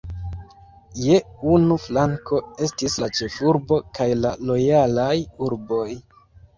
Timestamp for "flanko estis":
1.83-2.97